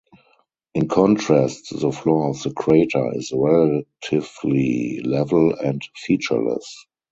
[0.73, 6.87] In contrast the floor of the crater is relatively level and featureless.